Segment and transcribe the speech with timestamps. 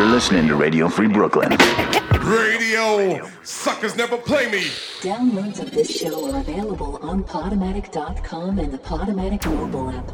[0.00, 1.50] You're listening to Radio Free Brooklyn.
[2.22, 4.62] Radio suckers never play me.
[5.02, 10.10] Downloads of this show are available on Podomatic.com and the Podomatic mobile app.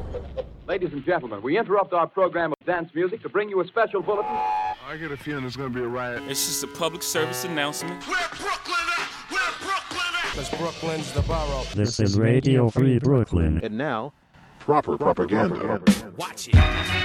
[0.67, 4.03] Ladies and gentlemen, we interrupt our program of dance music to bring you a special
[4.03, 4.33] bulletin.
[4.35, 6.21] I get a feeling there's gonna be a riot.
[6.27, 8.03] It's just a public service announcement.
[8.09, 9.09] Where Brooklyn at?
[9.31, 10.35] Where Brooklyn at?
[10.35, 11.63] Cause Brooklyn's the borough.
[11.77, 13.61] This is Radio Free Brooklyn.
[13.63, 14.15] And now,
[14.59, 15.81] Proper propaganda.
[16.17, 16.96] Watch it.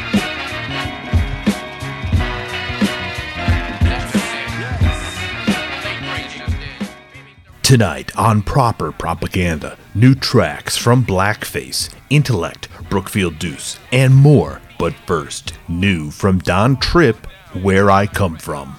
[7.72, 14.60] Tonight on Proper Propaganda, new tracks from Blakface, Intellect, Brookfield Deuce, and more.
[14.78, 17.16] But first, new from Don Trip,
[17.62, 18.76] Where I Come From.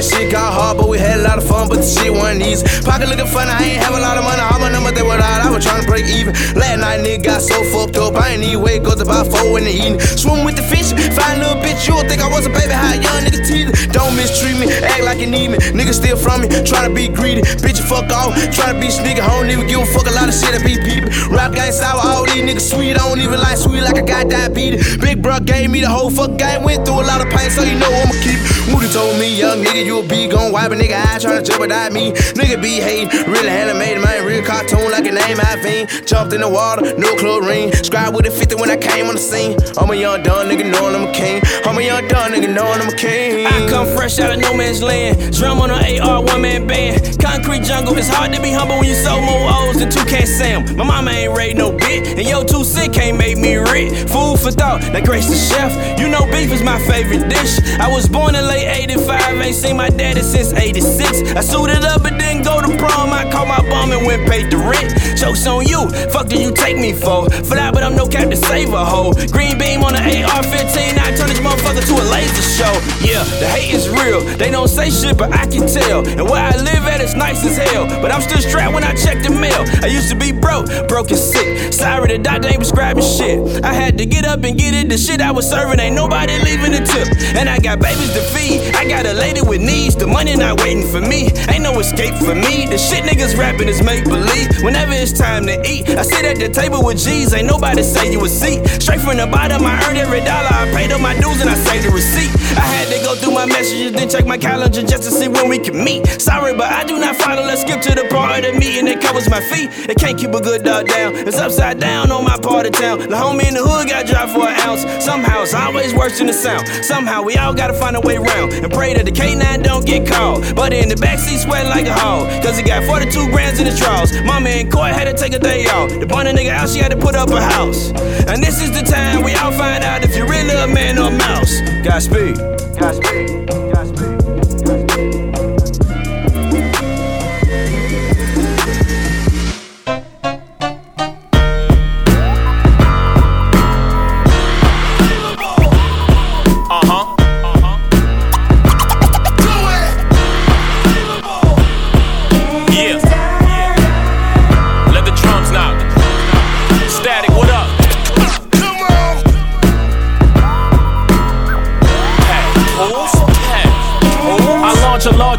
[0.00, 2.42] Man, shit got hard, but we had a lot of fun, but the shit wasn't
[2.42, 2.64] easy.
[2.84, 5.20] Pocket looking funny, I ain't have a lot of money, all my numbers they were
[5.20, 6.32] out, I was trying to break even.
[6.56, 9.58] Last night, nigga got so fucked up, I ain't even wake up to about four
[9.58, 10.00] in the evening.
[10.00, 12.72] Swim with the fish, find a little bitch, you would think I was a baby,
[12.72, 13.76] how young nigga teething.
[13.92, 17.42] Don't mistreat me, act like you need me, nigga steal from me, tryna be greedy.
[17.60, 20.34] Bitch, fuck off, tryna be sneaky, I don't even give a fuck a lot of
[20.34, 21.10] shit, I be people.
[21.28, 24.30] Rap game sour, all these niggas sweet, I don't even like sweet like I got
[24.30, 24.96] diabetes.
[24.96, 27.62] Big bro gave me the whole fuck game, went through a lot of pain, so
[27.62, 28.40] you know I'ma keep.
[28.70, 32.12] Moody told me, young nigga, you be gon' wipe a nigga eye tryna jeopardize me.
[32.38, 36.06] Nigga be hating, really animated, man, real cartoon like a name I fiend.
[36.06, 37.72] Jumped in the water, no chlorine.
[37.72, 39.58] Scribe with a 50 when I came on the scene.
[39.76, 41.42] I'm a young dumb nigga knowing I'm a king.
[41.66, 43.46] I'm a young dumb nigga knowing I'm a king.
[43.80, 45.32] Come fresh out of no man's land.
[45.32, 47.18] Drum on an AR one man band.
[47.18, 50.26] Concrete jungle, it's hard to be humble when you sold more O's than two can
[50.26, 50.76] Sam.
[50.76, 53.96] My mama ain't raised no bit, and yo too sick can't make me rich.
[54.12, 55.72] Food for thought, that grace the chef.
[55.98, 57.56] You know beef is my favorite dish.
[57.80, 61.32] I was born in late 85, ain't seen my daddy since 86.
[61.32, 63.14] I suited up but didn't go to prom.
[63.14, 64.92] I caught my bum and went paid the rent.
[65.16, 67.30] Jokes on you, fuck do you take me for?
[67.60, 69.12] That, but I'm no cap to save a hoe.
[69.32, 72.72] Green beam on the AR-15, I turn this motherfucker to a laser show.
[73.04, 74.20] Yeah, the hate is real.
[74.36, 76.06] They don't say shit, but I can tell.
[76.06, 77.86] And where I live at is nice as hell.
[78.02, 79.64] But I'm still strapped when I check the mail.
[79.82, 81.72] I used to be broke, broke and sick.
[81.72, 83.64] Sorry, the doctor ain't prescribing shit.
[83.64, 84.88] I had to get up and get it.
[84.88, 87.08] The shit I was serving ain't nobody leaving a tip.
[87.36, 88.74] And I got babies to feed.
[88.74, 89.96] I got a lady with needs.
[89.96, 91.30] The money not waiting for me.
[91.48, 92.66] Ain't no escape for me.
[92.66, 94.62] The shit niggas rapping is make believe.
[94.62, 97.34] Whenever it's time to eat, I sit at the table with G's.
[97.34, 98.66] Ain't nobody say you a seat.
[98.82, 100.50] Straight from the bottom, I earned every dollar.
[100.50, 102.30] I paid up my dues and I saved the receipt.
[102.56, 105.48] I had to go through my messages, then check my calendar just to see when
[105.48, 106.06] we can meet.
[106.20, 107.42] Sorry, but I do not follow.
[107.42, 109.68] Let's skip to the part of the meeting that covers my feet.
[109.88, 111.14] It can't keep a good dog down.
[111.14, 113.00] It's upside down on my part of town.
[113.00, 114.82] The homie in the hood got dropped for an ounce.
[115.04, 116.66] Somehow it's always worse than the sound.
[116.84, 120.08] Somehow we all gotta find a way around and pray that the K9 don't get
[120.08, 120.40] caught.
[120.56, 122.28] But in the backseat sweating like a hog.
[122.42, 124.10] Cause he got 42 grams in his drawers.
[124.22, 125.90] Mama in court had to take a day off.
[125.90, 127.90] The burn a nigga out, she had to put up a house.
[128.24, 131.08] And this is the time we all find out if you're really a man or
[131.08, 131.60] a mouse.
[131.84, 132.59] Godspeed.
[132.80, 133.50] Godspeed.
[133.50, 133.59] Godspeed.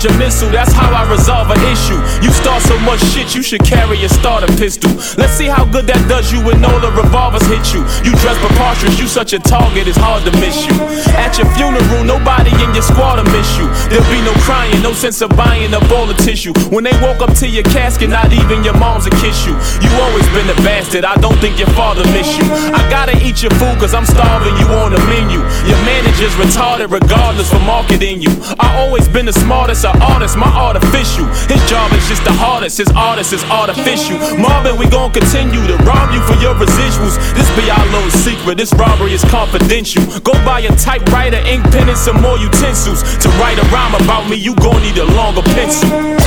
[0.05, 1.99] A missile, that's how I resolve an issue.
[2.25, 4.89] You start so much shit, you should carry a starter pistol.
[5.17, 7.85] Let's see how good that does you when all the revolvers hit you.
[8.01, 10.73] You dress preposterous, you such a target, it's hard to miss you.
[11.21, 13.69] At your funeral, nobody in your squad will miss you.
[13.93, 16.53] There'll be no crying, no sense of buying a all of tissue.
[16.73, 19.53] When they walk up to your casket, not even your mom's will kiss you.
[19.83, 22.45] You always been a bastard, I don't think your father miss you.
[22.49, 25.43] I gotta eat your food cause I'm starving you on the menu.
[25.69, 28.31] Your manager's retarded regardless for marketing you.
[28.57, 31.25] I always been the smartest of artists, my artificial.
[31.51, 34.17] His job is just the hardest, his artist is artificial.
[34.39, 37.17] Marvin, we gon' continue to rob you for your residuals.
[37.35, 40.03] This be our little secret, this robbery is confidential.
[40.21, 43.03] Go buy a typewriter, ink pen, and some more utensils.
[43.23, 45.89] To write a rhyme about me, you gon' need a longer pencil.
[45.89, 46.17] Don't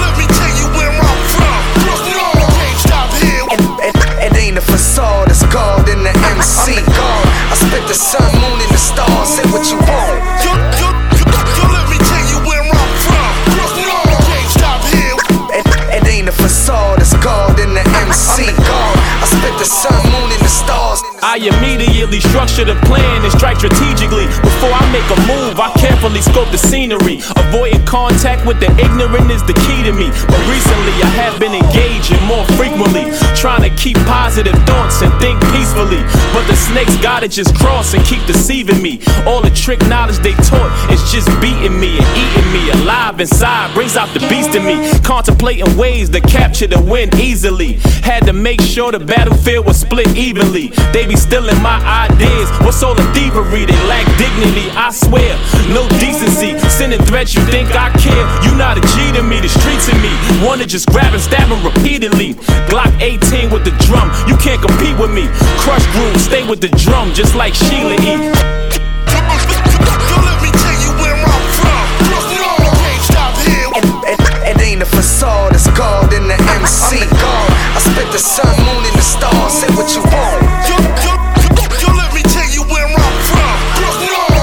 [0.00, 1.60] let me tell you where I'm from.
[1.82, 3.44] Brooklyn, can't stop here.
[3.82, 3.94] It,
[4.30, 6.72] it ain't a facade, it's God in the MC.
[6.78, 7.26] I'm the God.
[7.50, 9.28] I spit the sun, moon, and the stars.
[9.28, 10.31] Say what you want.
[19.62, 20.41] The sun, moon, and.
[21.22, 24.26] I immediately structure the plan and strike strategically.
[24.42, 27.22] Before I make a move, I carefully scope the scenery.
[27.38, 30.10] Avoiding contact with the ignorant is the key to me.
[30.26, 33.06] But recently, I have been engaging more frequently,
[33.38, 36.02] trying to keep positive thoughts and think peacefully.
[36.34, 38.98] But the snakes gotta just cross and keep deceiving me.
[39.22, 43.72] All the trick knowledge they taught is just beating me and eating me alive inside.
[43.74, 44.90] Brings out the beast in me.
[45.06, 47.78] Contemplating ways to capture the win easily.
[48.02, 50.74] Had to make sure the battlefield was split evenly.
[50.90, 51.76] They be stealing my
[52.08, 52.48] ideas.
[52.64, 53.66] What's all the thievery?
[53.66, 54.70] They lack dignity.
[54.72, 55.36] I swear,
[55.68, 56.58] no decency.
[56.70, 58.24] Sending threats, you think I care?
[58.44, 59.40] You not a G to me.
[59.40, 60.12] The streets in me
[60.44, 62.34] wanna just grab and stab him repeatedly.
[62.70, 64.08] Glock 18 with the drum.
[64.26, 65.28] You can't compete with me.
[65.60, 68.61] Krush Groove, stay with the drum, just like Sheila E.
[75.22, 76.98] facade, it's God in the MC.
[76.98, 77.50] I'm the God.
[77.76, 79.52] I spit the sun, moon, and the stars.
[79.52, 80.42] Say what you want.
[80.66, 81.22] Don't, don't,
[81.78, 83.56] don't let me tell you where I'm from.
[83.82, 83.90] No,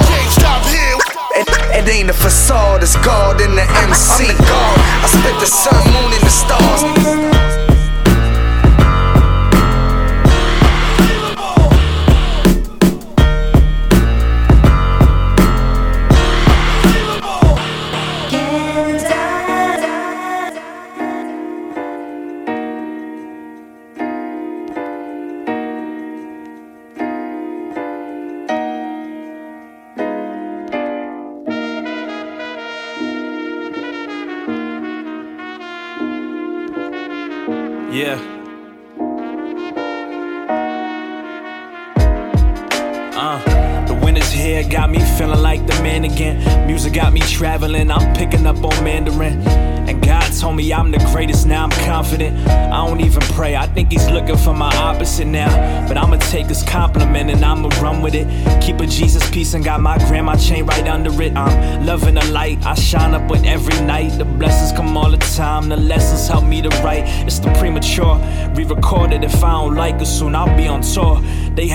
[0.07, 0.95] can't stop here.
[1.35, 4.23] It, it ain't a facade, it's God in the MC.
[4.23, 4.77] I'm the God.
[5.03, 7.28] I spit the sun, moon, and the stars.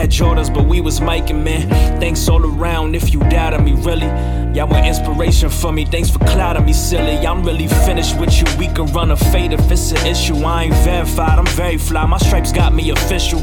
[0.05, 1.67] Had Jordans, but we was miking, man.
[1.99, 4.07] Thanks all around if you doubted me, really.
[4.55, 7.27] Y'all were inspiration for me, thanks for clouding me, silly.
[7.27, 10.37] I'm really finished with you, we can run a fade if it's an issue.
[10.45, 13.41] I ain't verified, I'm very fly, my stripes got me official.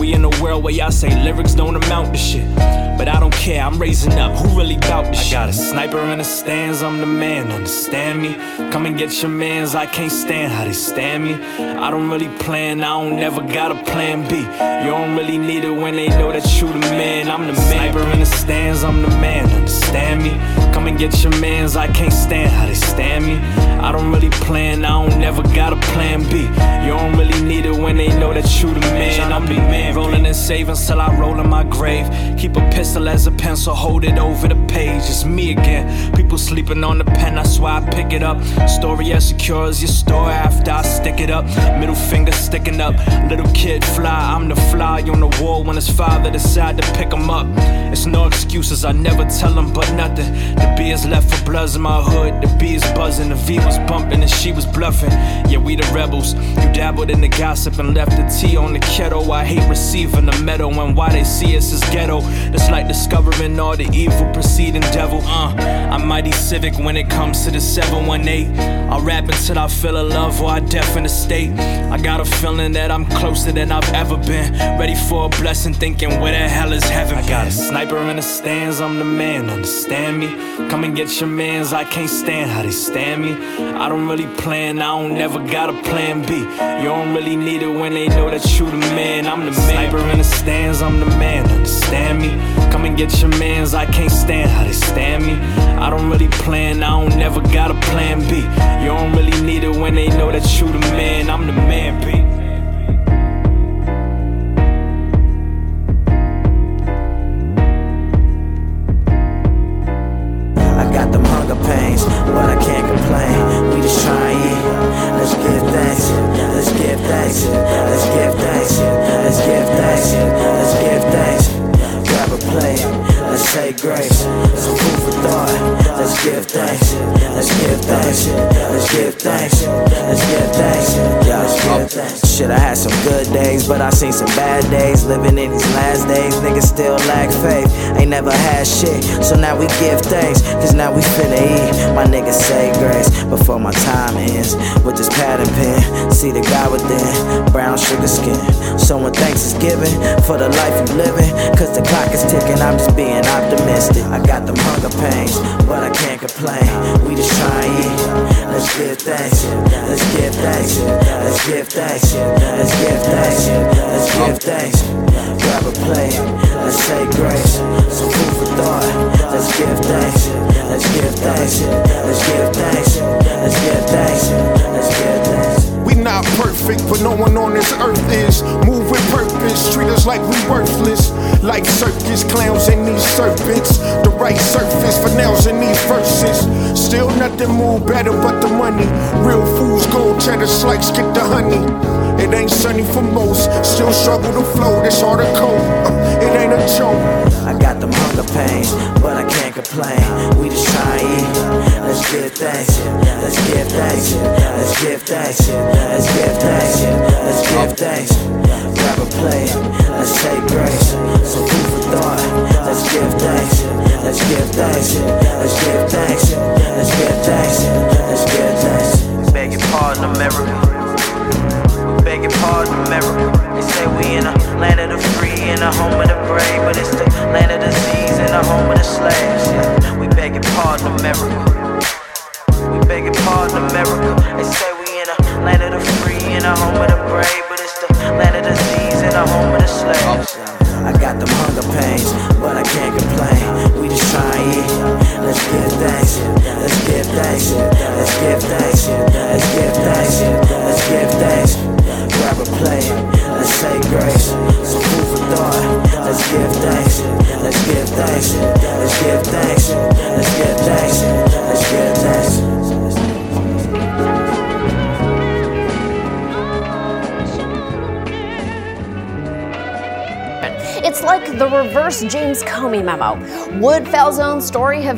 [0.00, 2.48] We in a world where y'all say lyrics don't amount to shit.
[2.96, 4.34] But I don't care, I'm raising up.
[4.34, 5.36] Who really bout this shit?
[5.36, 8.34] I got a sniper in the stands, I'm the man, understand me?
[8.70, 11.34] Come and get your mans, I can't stand how they stand me.
[11.34, 14.36] I don't really plan, I don't never got a plan B.
[14.38, 17.28] You don't really need it when they know that you the man.
[17.28, 17.92] I'm the man.
[17.92, 20.30] Sniper in the stands, I'm the man, understand me?
[20.72, 23.36] Come and get your mans, I can't stand how they stand me.
[23.80, 26.42] I don't really plan, I don't never got a plan B.
[26.86, 29.32] You don't really need it when they know that you the man.
[29.32, 29.89] I'm the man.
[29.92, 32.06] Rolling in savings till I roll in my grave.
[32.38, 35.02] Keep a pistol as a pencil, hold it over the page.
[35.02, 36.14] It's me again.
[36.14, 38.40] People sleeping on the pen, that's why I pick it up.
[38.68, 41.44] Story as secure as your store after I stick it up.
[41.78, 42.94] Middle finger sticking up.
[43.28, 47.12] Little kid fly, I'm the fly on the wall when his father decide to pick
[47.12, 47.46] him up.
[47.92, 50.32] It's no excuses, I never tell him but nothing.
[50.54, 52.40] The B is left for bloods in my hood.
[52.40, 55.10] The B is buzzing, the V was bumping, and she was bluffing.
[55.50, 56.34] Yeah, we the rebels.
[56.34, 59.32] You dabbled in the gossip and left the tea on the kettle.
[59.32, 62.20] I hate receiving the medal and why they see us as ghetto.
[62.52, 65.22] It's like discovering all the evil preceding devil.
[65.24, 65.54] Uh,
[65.90, 68.60] I'm mighty civic when it comes to the 718.
[68.90, 71.52] I'll rap until I feel a love or I deaf in a state.
[71.94, 74.52] I got a feeling that I'm closer than I've ever been.
[74.78, 77.16] Ready for a blessing, thinking where the hell is heaven?
[77.16, 80.28] I got a sniper in the stands, I'm the man, understand me?
[80.68, 83.32] Come and get your mans, I can't stand how they stand me.
[83.32, 86.34] I don't really plan, I don't never got a plan B.
[86.80, 89.26] You don't really need it when they know that you the man.
[89.26, 89.69] I'm the man.
[89.70, 92.30] Sniper in the stands, I'm the man, understand me?
[92.72, 95.34] Come and get your mans, I can't stand how they stand me.
[95.78, 98.36] I don't really plan, I don't never got a plan B.
[98.82, 101.30] You don't really need it when they know that you the man.
[101.30, 102.19] I'm the man, B.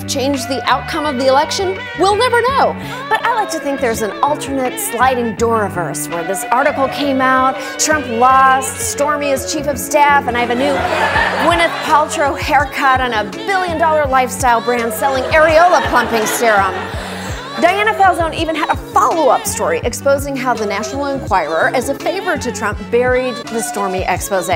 [0.02, 1.78] have changed the outcome of the election?
[1.99, 2.73] We'll never know.
[3.09, 7.21] But I like to think there's an alternate sliding door reverse where this article came
[7.21, 10.75] out, Trump lost, Stormy is chief of staff, and I have a new
[11.44, 16.75] Gwyneth Paltrow haircut on a billion dollar lifestyle brand selling areola plumping serum.
[17.61, 21.94] Diana Falzone even had a follow up story exposing how the National Enquirer, as a
[21.99, 24.49] favor to Trump, buried the Stormy expose.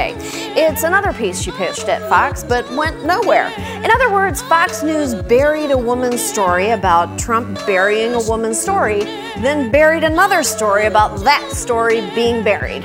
[0.59, 3.53] It's another piece she pitched at Fox, but went nowhere.
[3.85, 9.01] In other words, Fox News buried a woman's story about Trump burying a woman's story,
[9.43, 12.85] then buried another story about that story being buried.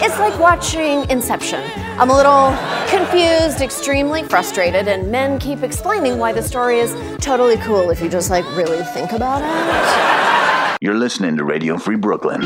[0.00, 1.68] It's like watching Inception.
[1.98, 2.56] I'm a little
[2.88, 8.08] confused, extremely frustrated, and men keep explaining why the story is totally cool if you
[8.08, 10.78] just like really think about it.
[10.80, 12.42] You're listening to Radio Free Brooklyn.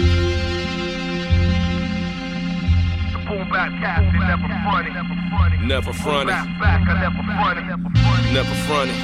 [5.67, 6.35] Never fronted.
[8.33, 8.97] Never fronted.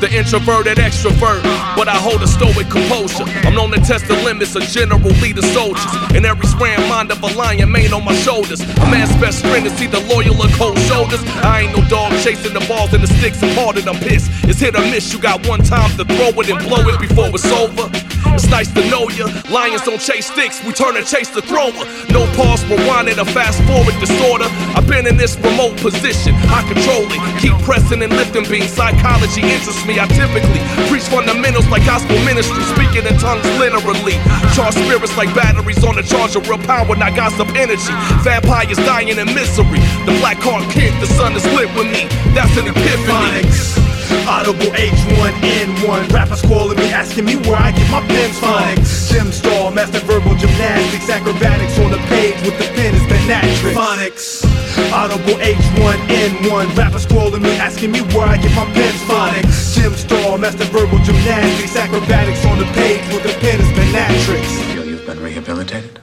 [0.00, 1.42] The introverted extrovert,
[1.74, 3.24] but I hold a stoic composure.
[3.42, 5.90] I'm known to test the limits of general leader soldiers.
[6.14, 8.60] And every spraying mind of a lion mane on my shoulders.
[8.60, 11.20] A man's best friend is either loyal or cold shoulders.
[11.42, 14.30] I ain't no dog chasing the balls and the sticks and harder than piss.
[14.44, 17.30] It's hit or miss, you got one time to throw it and blow it before
[17.34, 17.90] it's over.
[18.38, 19.26] It's nice to know ya.
[19.50, 21.74] Lions don't chase sticks, we turn and chase the thrower.
[22.14, 24.46] No pause, rewind it, or fast forward disorder.
[24.78, 27.18] I've been in this remote position, I control it.
[27.42, 29.98] Keep pressing and lifting being psychology interests me.
[29.98, 34.14] I typically preach fundamentals like gospel ministry, speaking in tongues literally.
[34.54, 37.90] Charge spirits like batteries on a charge of real power, not gossip energy.
[38.22, 39.82] Vampires dying in misery.
[40.06, 42.06] The black card kid, the sun is lit with me.
[42.38, 43.87] That's an epiphany.
[44.08, 49.70] Audible H1N1 Rappers calling me, asking me where I get my pens phonics Gym star,
[49.70, 54.44] master verbal gymnastics Acrobatics on the page with the pen is Benatrix Phonics
[54.92, 60.38] Audible H1N1 Rappers calling me, asking me where I get my pens phonics Gym star,
[60.38, 65.20] master verbal gymnastics Acrobatics on the page with the pen is Benatrix Feel you've been
[65.20, 66.00] rehabilitated?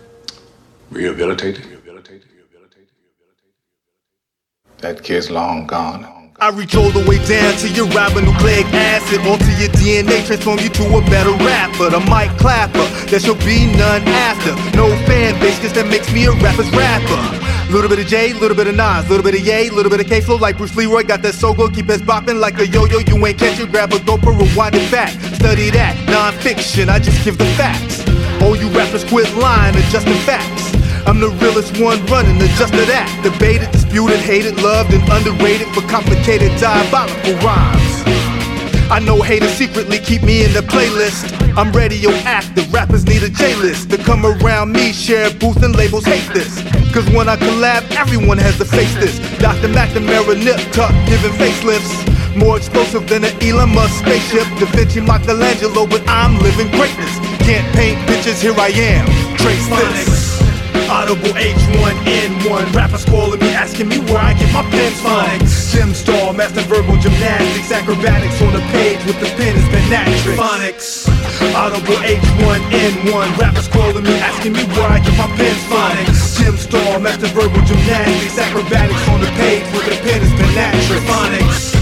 [0.91, 1.65] Rehabilitated?
[1.65, 2.29] rehabilitated?
[2.31, 2.89] Rehabilitated?
[4.77, 6.14] That kid's long gone.
[6.37, 10.67] I reach all the way down to your ribonucleic acid Alter your DNA, transform you
[10.67, 15.57] to a better rapper A mic clapper, there shall be none after No fan base,
[15.59, 19.09] cause that makes me a rapper's rapper Little bit of J, little bit of Nas,
[19.09, 21.03] little bit of Ye, little bit of K flow like Bruce Leroy.
[21.03, 22.99] Got that so good, keep us bopping like a yo-yo.
[22.99, 25.09] You ain't catch it, grab a GoPro, rewind it back.
[25.33, 28.05] Study that, non-fiction, I just give the facts.
[28.43, 30.64] All you rappers quit lying, adjusting facts.
[31.05, 33.05] I'm the realest one running, the just of that.
[33.21, 37.95] Debated, disputed, hated, loved, and underrated for complicated, diabolical rhymes.
[38.89, 41.29] I know haters secretly keep me in the playlist.
[41.57, 46.27] I'm radioactive, rappers need a J-list to come around me, share booth and labels hate
[46.33, 46.61] this.
[46.93, 49.17] Cause when I collab, everyone has to face this.
[49.39, 49.69] Dr.
[49.69, 51.93] McNamara, Nip Tuck, giving facelifts.
[52.35, 54.47] More explosive than an Elon Musk spaceship.
[54.59, 57.13] Da Vinci, Michelangelo, but I'm living greatness.
[57.45, 59.05] Can't paint bitches, here I am.
[59.37, 60.24] Trace this.
[60.89, 65.47] Audible H1N1 Rappers calling me, asking me where I get my pens from.
[65.47, 70.37] Sim Star, master verbal gymnastics Acrobatics on the page with the pen is Benatrix.
[70.37, 71.07] Phonics.
[71.55, 76.13] Audible H1N1 Rappers calling me, asking me where I get my pens from.
[76.13, 81.03] Sim Star, master verbal gymnastics Acrobatics on the page with the pen is Benatrix.
[81.05, 81.74] Phonics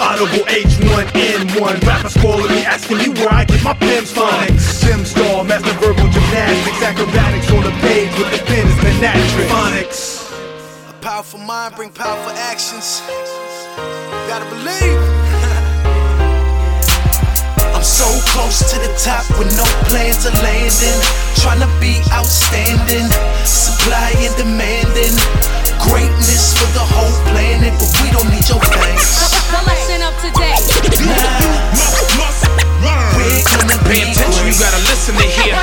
[0.00, 5.44] Audible H1N1 Rappers calling me, asking me where I get my pens from Sim Star,
[5.44, 11.40] master verbal gymnastics Acrobatics on the page with the pen is Benatrix Phonics A powerful
[11.40, 13.02] mind bring powerful actions.
[14.28, 15.56] Gotta believe.
[17.80, 18.04] I'm so
[18.36, 21.00] close to the top with no plans of landing.
[21.40, 23.08] Tryna be outstanding,
[23.48, 25.16] supply and demanding.
[25.88, 29.32] Greatness for the whole planet, but we don't need your thanks.
[29.48, 30.12] The lesson of
[32.80, 33.10] today.
[33.16, 35.54] We're gonna Pay attention, you gotta listen to hear.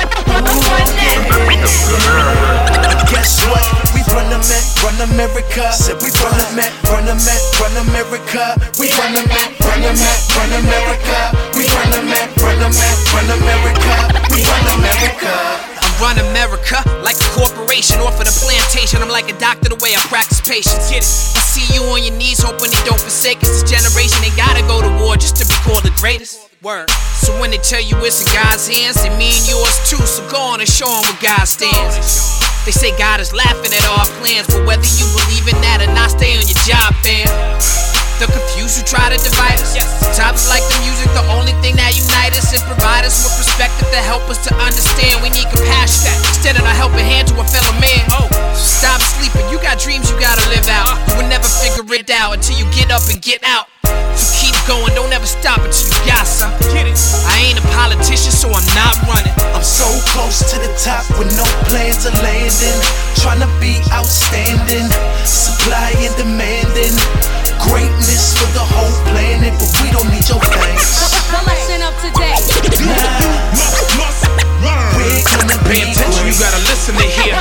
[3.08, 3.64] Guess what?
[3.94, 5.72] We run the Met, run America.
[5.72, 8.54] Said we run the Met, run the Met, run America.
[8.78, 11.18] We run the Met, run the Met, run America.
[11.56, 13.96] We run the Met, run the Met, run America.
[14.28, 15.87] We run America.
[15.98, 19.02] Run America like a corporation off of the plantation.
[19.02, 20.86] I'm like a doctor the way I practice patience.
[20.86, 21.10] Get it?
[21.34, 23.50] I see you on your knees, hoping they don't forsake us.
[23.50, 26.46] This generation ain't gotta go to war just to be called the greatest.
[26.62, 26.90] Word.
[27.22, 30.02] So when they tell you it's in God's hands, then me and yours too.
[30.06, 32.38] So go on and show 'em where God stands.
[32.64, 35.90] They say God is laughing at our plans, but whether you believe in that or
[35.94, 37.87] not, stay on your job, fam.
[38.18, 39.78] The confused who try to divide us.
[39.78, 43.86] Sometimes like the music, the only thing that unite us and provide us with perspective
[43.94, 45.22] to help us to understand.
[45.22, 46.10] We need compassion
[46.56, 48.02] of a helping hand to a fellow man.
[48.16, 49.46] Oh, stop sleeping.
[49.54, 50.98] You got dreams you gotta live out.
[51.06, 53.70] You will never figure it out until you get up and get out.
[54.16, 56.58] So keep going, don't ever stop until you got something.
[56.74, 59.34] I ain't a politician, so I'm not running.
[59.54, 62.78] I'm so close to the top with no plans of landing.
[63.20, 64.88] Tryna be outstanding,
[65.22, 67.37] supply and demanding.
[67.60, 71.10] Greatness for the whole planet, but we don't need your thanks.
[71.28, 72.38] The lesson of today.
[74.94, 77.34] We're gonna Pay attention, you gotta listen to hear.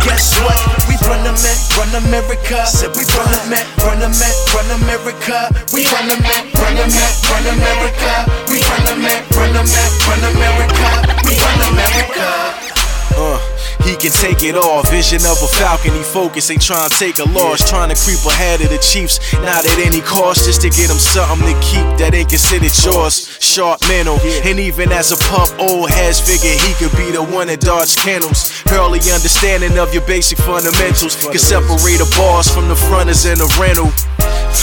[0.00, 0.56] Guess what?
[0.88, 2.64] We run the Met, run America.
[2.64, 5.52] Said we run the Met, run the Met, run America.
[5.76, 8.24] We run the Met, run the Met, run America.
[8.48, 10.88] We run the Met, run the Met, run America.
[11.28, 12.56] We run America.
[13.12, 13.36] Uh,
[13.82, 14.82] he can take it all.
[14.88, 17.68] Vision of a falcon, he focus, ain't trying to take a loss.
[17.68, 20.98] Trying to creep ahead of the Chiefs, not at any cost, just to get him
[20.98, 23.28] something to keep that ain't considered yours.
[23.40, 27.48] Sharp mental, and even as a pup, old heads figure he could be the one
[27.48, 28.52] that dodge kennels.
[28.70, 33.48] Early understanding of your basic fundamentals can separate a boss from the fronters and the
[33.58, 33.90] rental.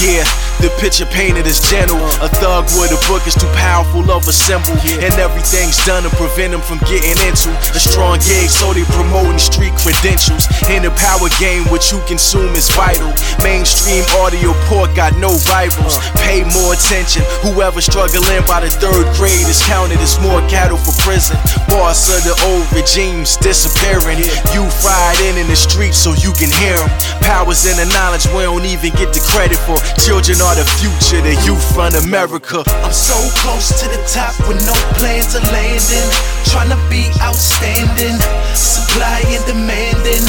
[0.04, 0.22] Yeah,
[0.62, 1.98] the picture painted is gentle.
[2.22, 4.78] A thug with a book is too powerful of a symbol.
[5.02, 9.40] And everything's done to prevent him from getting into a strong gig, so they promoting
[9.40, 10.48] street credentials.
[10.68, 13.08] In the power game, what you consume is vital.
[13.44, 15.96] Mainstream audio port got no rivals.
[16.20, 17.24] Pay more attention.
[17.40, 21.40] Whoever struggling by the third grade is counted as more cattle for prison.
[21.72, 24.20] Boss of the old regimes disappearing.
[24.52, 26.92] You fried in in the streets so you can hear them.
[27.24, 29.80] Powers in the knowledge we don't even get the credit for.
[30.04, 32.64] Children are the future, the youth run America.
[32.84, 36.10] I'm so close to the top with no plans of landing.
[36.48, 38.16] Tryna be outstanding,
[38.56, 40.26] supply and demanding.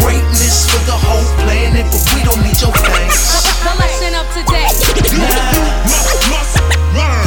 [0.00, 3.44] Greatness for the whole planet, but we don't need your thanks.
[3.60, 4.72] The lesson of today.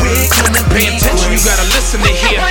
[0.01, 2.41] We're gonna Pay attention, you gotta listen to hear.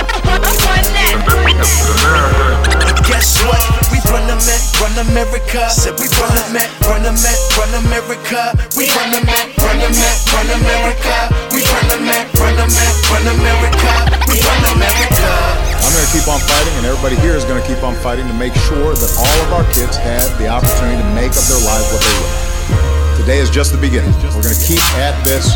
[3.03, 3.59] Guess what?
[3.91, 5.67] We run the Met, run America.
[5.67, 8.55] Said we run the Met, run the Met, run America.
[8.79, 11.27] We run the Met, run the Met, run America.
[11.51, 14.07] We run the Met, run the Met, run America.
[14.31, 15.62] We run America.
[15.83, 18.25] I'm going to keep on fighting, and everybody here is going to keep on fighting
[18.27, 21.59] to make sure that all of our kids have the opportunity to make of their
[21.59, 23.19] lives what they will.
[23.19, 24.15] Today is just the beginning.
[24.31, 25.51] We're going to keep at this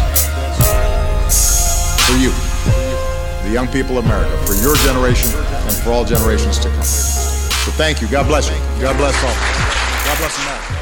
[2.03, 2.35] for you,
[3.47, 6.83] the young people of America, for your generation, and for all generations to come.
[6.83, 8.07] So thank you.
[8.11, 8.59] God bless you.
[8.83, 9.31] God bless all.
[9.31, 10.77] God bless America.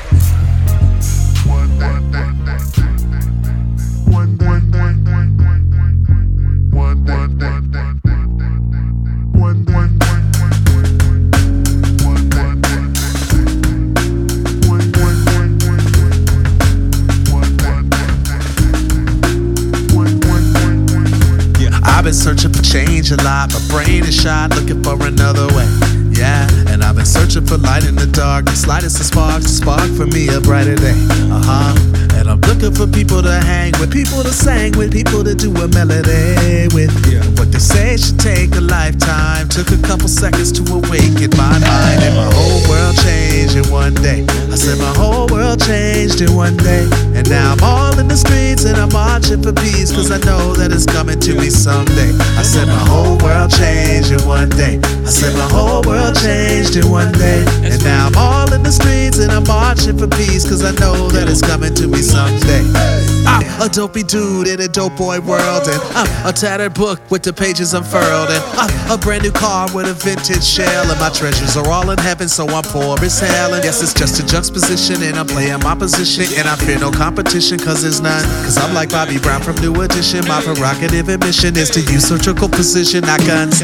[22.76, 23.54] Change a lot.
[23.54, 25.66] My brain is shot, looking for another way.
[26.12, 28.46] Yeah, and I've been searching for light in the dark.
[28.46, 30.96] The slightest of sparks, a spark for me, a brighter day.
[31.32, 31.74] Uh huh.
[32.16, 35.50] And I'm looking for people to hang with, people to sing with, people to do
[35.56, 36.94] a melody with.
[37.08, 37.24] Yeah.
[37.40, 39.50] What they say should take a lifetime.
[39.50, 43.96] Took a couple seconds to awaken my mind, and my whole world changed in one
[43.96, 44.26] day.
[44.52, 46.88] I said my whole world changed in one day.
[47.16, 50.54] And now I'm all in the streets and I'm marching for peace, cause I know
[50.54, 52.16] that it's coming to me someday.
[52.40, 54.80] I said my whole world changed in one day.
[55.04, 57.44] I said my whole world changed in one day.
[57.64, 61.10] And now I'm all in the streets and I'm marching for peace, cause I know
[61.10, 63.15] that it's coming to me someday.
[63.26, 67.24] I'm a dopey dude in a dope boy world, and I'm a tattered book with
[67.24, 71.10] the pages unfurled, and I'm a brand new car with a vintage shell, and my
[71.10, 73.54] treasures are all in heaven, so I'm poor as hell.
[73.54, 76.92] And yes, it's just a juxtaposition, and I'm playing my position, and I fear no
[76.92, 78.24] competition, cause there's none.
[78.44, 82.08] Cause I'm like Bobby Brown from New Edition, my prerogative and mission is to use
[82.08, 83.62] surgical precision, not guns.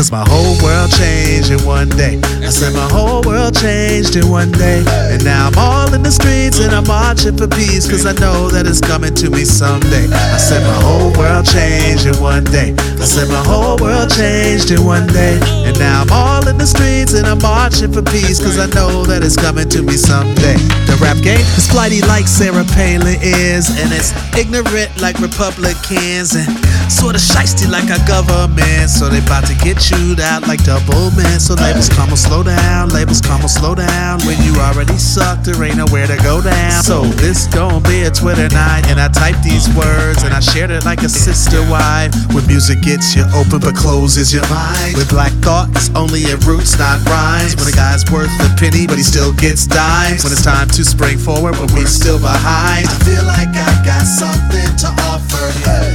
[0.00, 2.16] Cause my whole world changed in one day.
[2.40, 4.82] I said my whole world changed in one day.
[5.12, 7.84] And now I'm all in the streets and I'm marching for peace.
[7.84, 10.08] Cause I know that it's coming to me someday.
[10.08, 12.72] I said my whole world changed in one day.
[12.96, 15.36] I said my whole world changed in one day.
[15.68, 18.40] And now I'm all in the streets and I'm marching for peace.
[18.40, 20.56] Cause I know that it's coming to me someday.
[20.88, 23.68] The rap game is flighty like Sarah Palin is.
[23.76, 26.32] And it's ignorant like Republicans.
[26.32, 26.48] And
[26.88, 28.88] sort of shisty like our government.
[28.88, 31.40] So they about to get chewed out like double man.
[31.40, 32.90] So labels come on, slow down.
[32.90, 34.20] Labels come on, slow down.
[34.24, 36.82] When you already suck, there ain't nowhere to go down.
[36.82, 38.86] So this gon' be a Twitter night.
[38.88, 42.14] And I typed these words and I shared it like a sister wife.
[42.32, 44.96] When music gets you open but closes your mind.
[44.96, 47.56] With black thought, only in roots, not rhymes.
[47.56, 50.24] When a guy's worth a penny, but he still gets dimes.
[50.24, 52.86] When it's time to spring forward, but we still behind.
[52.86, 55.40] I feel like I got something to offer.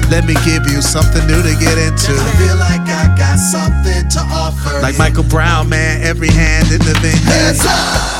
[0.09, 2.13] Let me give you something new to get into.
[2.15, 4.81] I feel like I got something to offer.
[4.81, 7.59] Like Michael Brown, man, every hand in the venue.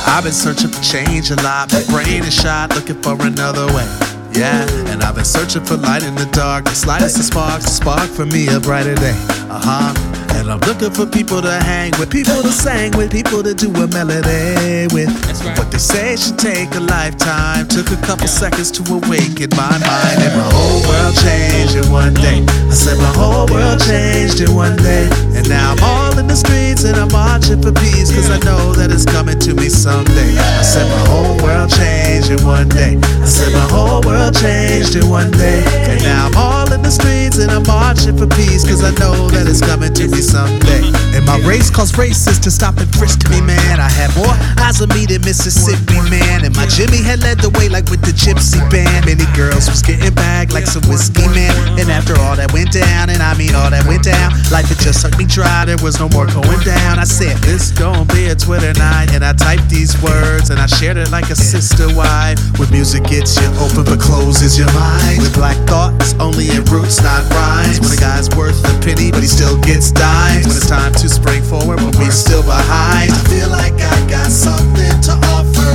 [0.07, 1.71] I've been searching for change a lot.
[1.73, 3.87] My brain is shot, looking for another way.
[4.33, 6.65] Yeah, and I've been searching for light in the dark.
[6.65, 9.15] The slightest of sparks, a spark for me, a brighter day.
[9.49, 10.14] Uh huh.
[10.45, 13.65] And I'm looking for people to hang with, people to sing with, people to do
[13.81, 15.09] a melody with.
[15.57, 17.67] What they say should take a lifetime.
[17.67, 22.13] Took a couple seconds to awaken my mind, and my whole world changed in one
[22.13, 22.45] day.
[22.45, 25.09] I said my whole world changed in one day.
[25.33, 28.71] And now I'm all in the streets and I'm marching for peace, cause I know
[28.77, 30.37] that it's coming to me someday.
[30.37, 33.01] I said my whole world changed in one day.
[33.01, 35.65] I said my whole world changed in one day.
[35.89, 39.25] And now I'm all in the streets and I'm marching for peace, cause I know
[39.33, 40.34] that it's coming to me someday.
[40.35, 43.79] And my race caused racists to stop and frisk me, man.
[43.79, 46.43] I had more eyes on me than Mississippi, man.
[46.43, 49.05] And my Jimmy had led the way like with the gypsy band.
[49.05, 51.55] Many girls was getting bagged like some whiskey, man.
[51.79, 54.79] And after all that went down, and I mean all that went down, life had
[54.83, 55.63] just sucked me dry.
[55.63, 56.99] There was no more going down.
[56.99, 59.15] I said, this gon' be a Twitter night.
[59.15, 62.35] And I typed these words and I shared it like a sister wife.
[62.59, 65.23] When music gets you open but closes your mind.
[65.23, 67.79] With black thoughts only in roots, not rhymes.
[67.79, 69.95] When a guy's worth a penny, but he still gets
[70.25, 70.47] dimes.
[70.47, 73.11] When it's time to spring forward, but we still behind.
[73.11, 75.71] I feel like I got something to offer.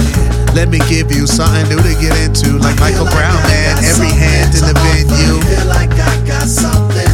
[0.55, 3.79] Let me give you something new to get into, like Michael Brown, man.
[3.85, 5.41] Every hand in the venue.
[5.47, 7.10] Feel like I got something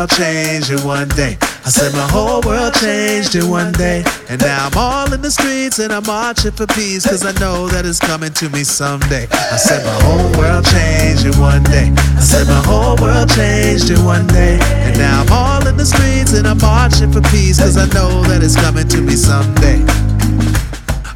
[0.00, 1.36] world changed in one day.
[1.42, 4.02] I said my whole world changed in one day.
[4.30, 7.04] And now I'm all in the streets and I'm marching for peace.
[7.04, 9.28] Cause I know that it's coming to me someday.
[9.30, 11.92] I said my whole world changed in one day.
[12.16, 14.58] I said my whole world changed in one day.
[14.88, 17.60] And now I'm all in the streets and I'm marching for peace.
[17.60, 19.84] Cause I know that it's coming to me someday.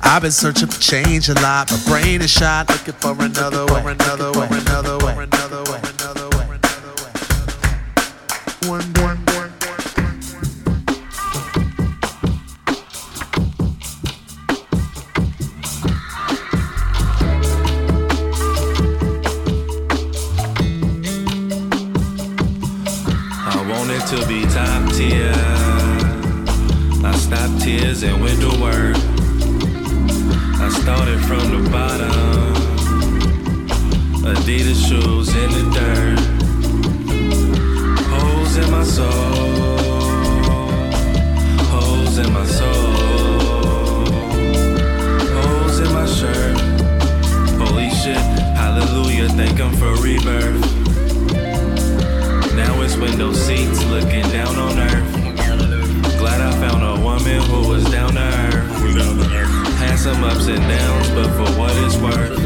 [0.04, 1.72] I've been searching for change a lot.
[1.72, 5.63] My brain is shot, looking for another way, another way, another way, another way,
[24.06, 25.32] to be top tier.
[27.02, 28.96] I stopped tears and went to work.
[30.60, 32.54] I started from the bottom.
[34.22, 36.20] Adidas shoes in the dirt.
[38.10, 39.08] Holes in my soul.
[41.72, 44.04] Holes in my soul.
[45.34, 46.58] Holes in my shirt.
[47.58, 48.16] Holy shit,
[48.54, 50.93] hallelujah, thank him for rebirth.
[52.84, 56.18] Now window seats looking down on earth.
[56.18, 58.68] Glad I found a woman who was down to earth.
[59.78, 62.38] Had some ups and downs, but for what it's worth,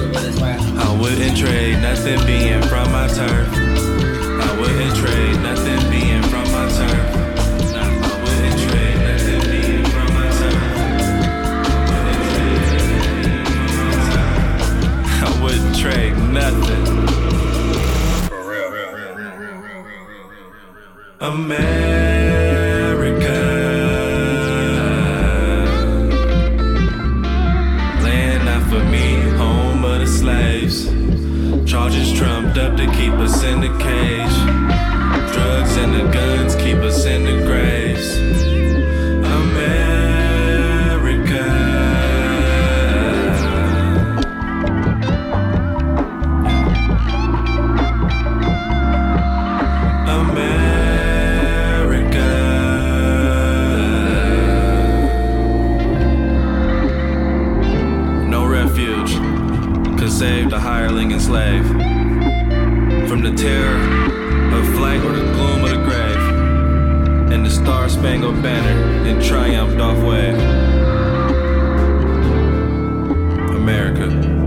[0.79, 3.48] I wouldn't trade nothing being from my turf.
[3.53, 7.18] I wouldn't trade nothing being from my my turf.
[15.20, 17.28] I wouldn't trade nothing
[21.29, 21.97] being from
[61.38, 61.66] slave
[63.09, 63.79] from the terror
[64.57, 67.33] of flight or the gloom of the grave.
[67.33, 70.38] And the star spangled banner in triumph doth wave.
[73.55, 74.38] America.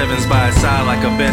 [0.00, 1.29] 47s by his side like a best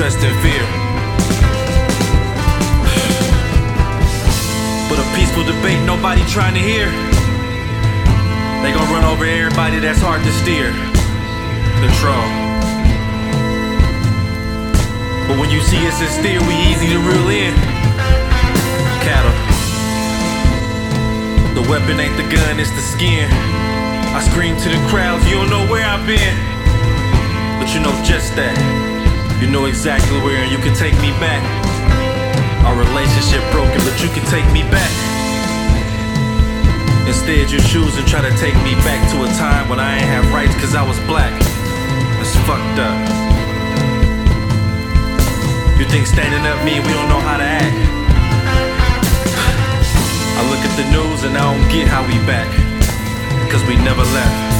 [0.00, 0.64] dressed in fear.
[4.88, 6.88] But a peaceful debate, nobody trying to hear.
[8.64, 10.72] They gon' run over everybody that's hard to steer.
[11.84, 12.24] Control.
[15.28, 17.52] But when you see us in steer, we easy to reel in.
[19.04, 19.36] Cattle.
[21.60, 23.28] The weapon ain't the gun, it's the skin.
[24.16, 26.36] I scream to the crowds, you don't know where I've been.
[27.60, 28.89] But you know just that.
[29.40, 31.40] You know exactly where, and you can take me back.
[32.68, 34.92] Our relationship broken, but you can take me back.
[37.08, 40.04] Instead, you choose and try to take me back to a time when I ain't
[40.04, 41.32] have rights cause I was black.
[42.20, 43.00] It's fucked up.
[45.80, 47.80] You think standing up mean we don't know how to act?
[50.36, 52.52] I look at the news and I don't get how we back.
[53.50, 54.59] Cause we never left.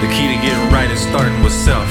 [0.00, 1.88] The key to getting right is starting with self.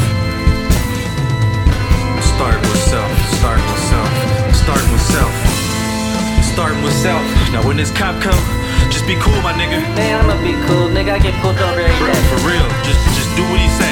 [2.37, 3.09] Starting with self,
[3.41, 4.09] starting with self,
[4.53, 5.33] starting with self,
[6.45, 7.23] starting with self.
[7.49, 8.37] Now when this cop come,
[8.93, 9.81] just be cool, my nigga.
[9.97, 11.17] Man, I'ma be cool, nigga.
[11.17, 12.29] I get pulled over every Bro, day.
[12.29, 13.89] for real, just just do what he say.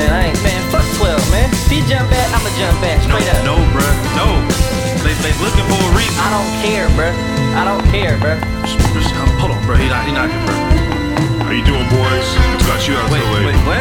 [0.00, 1.50] Man, I ain't, man, fuck 12, man.
[1.52, 3.44] If he jump back, I'ma jump back, straight up.
[3.44, 4.40] No, bruh, no.
[5.04, 6.16] They they looking for a reason.
[6.16, 7.12] I don't care, bruh.
[7.52, 8.40] I don't care, bruh.
[9.36, 9.76] Hold on, bro.
[9.76, 10.97] He not he not here, bro.
[11.48, 12.28] How you doing, boys?
[12.52, 13.56] What got you out Wait, so late?
[13.56, 13.80] wait, what?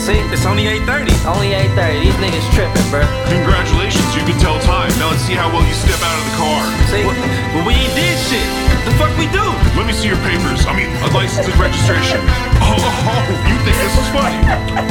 [0.00, 0.16] See?
[0.32, 1.12] It's only 8:30.
[1.28, 2.08] Only 8:30.
[2.08, 3.04] These niggas tripping, bro.
[3.28, 4.88] Congratulations, you can tell time.
[4.96, 6.60] Now let's see how well you step out of the car.
[6.88, 7.04] See?
[7.04, 8.48] But we ain't did shit.
[8.88, 9.44] The fuck we do?
[9.76, 10.64] Let me see your papers.
[10.64, 12.24] I mean, a license and registration.
[12.64, 14.40] Oh, oh, oh, you think this is funny?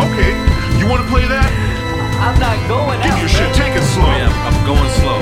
[0.05, 0.29] Okay,
[0.77, 1.49] you want to play that?
[2.21, 3.25] I'm not going Give out.
[3.25, 3.49] your shit.
[3.57, 4.13] Take it slow.
[4.13, 5.17] Yeah, I'm going slow.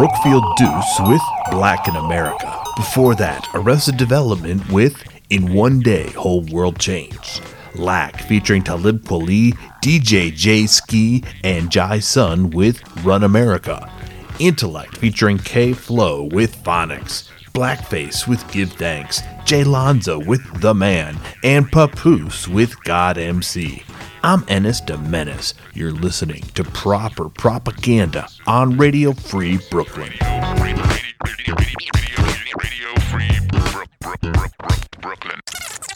[0.00, 2.64] Brookfield Deuce with Black in America.
[2.74, 4.96] Before that, Arrested Development with
[5.28, 7.42] In One Day, Whole World Changed.
[7.74, 13.92] Lak featuring Talib Kweli, DJ Jay Ski, and Jai-sun with Run America.
[14.38, 17.28] Intellect featuring Kay Flow with Phonics.
[17.52, 19.20] Blakface with Give Thanx.
[19.44, 21.18] Jay Lonzo with The Man.
[21.44, 23.82] And Papoose with God MC.
[24.22, 25.54] I'm Ennis Menace.
[25.72, 30.12] You're listening to Proper Propaganda on Radio Free Brooklyn.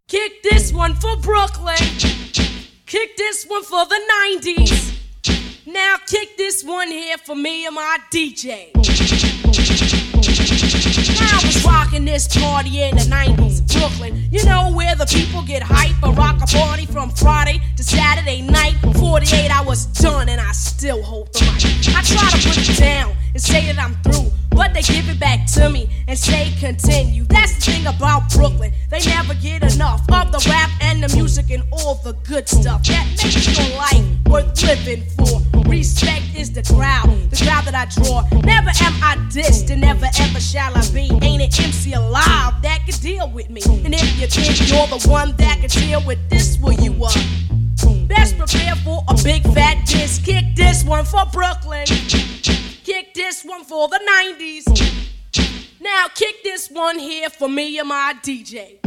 [0.09, 1.77] Kick this one for Brooklyn.
[2.87, 4.01] Kick this one for the
[4.41, 4.99] 90s.
[5.67, 8.71] Now kick this one here for me and my DJ.
[11.21, 14.29] I was rocking this party in the 90s, Brooklyn.
[14.31, 18.75] You know where the people get hype rock a party from Friday to Saturday night.
[18.99, 21.97] 48 hours done and I still hold the mic.
[21.97, 24.31] I try to put it down and say that I'm through.
[24.55, 27.25] But they give it back to me and say continue.
[27.25, 28.73] That's the thing about Brooklyn.
[28.91, 32.85] They never get enough of the rap and the music and all the good stuff
[32.85, 35.41] that makes your life worth living for.
[35.69, 38.23] Respect is the crowd, the crowd that I draw.
[38.43, 41.11] Never am I dissed and never ever shall I be.
[41.23, 43.63] Ain't an MC alive that can deal with me.
[43.85, 47.13] And if you think you're the one that can deal with this, well, you are.
[48.07, 50.19] Best prepare for a big fat diss.
[50.19, 51.87] Kick this one for Brooklyn.
[52.85, 53.99] Kick this one for the
[54.39, 55.81] 90s.
[55.81, 58.79] Now kick this one here for me and my DJ.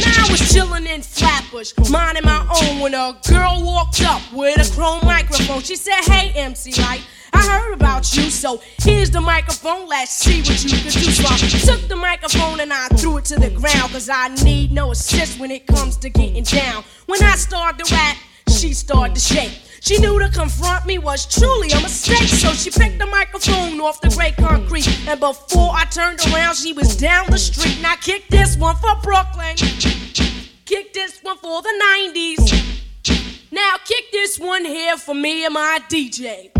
[0.00, 4.56] Now I was chillin' in Flatbush, minding my own, when a girl walked up with
[4.56, 5.60] a chrome microphone.
[5.60, 7.02] She said, Hey, MC Lyte.
[7.34, 9.86] I heard about you, so here's the microphone.
[9.86, 11.10] Let's see what you can do.
[11.10, 13.92] So I took the microphone and I threw it to the ground.
[13.92, 16.84] Cause I need no assist when it comes to getting down.
[17.04, 18.16] When I started to rap,
[18.48, 19.60] she started to shake.
[19.80, 24.00] She knew to confront me was truly a mistake, so she picked the microphone off
[24.00, 24.86] the gray concrete.
[25.08, 27.80] And before I turned around, she was down the street.
[27.80, 29.56] Now kick this one for Brooklyn.
[29.56, 31.72] Kick this one for the
[32.14, 33.50] 90s.
[33.50, 36.50] Now kick this one here for me and my DJ.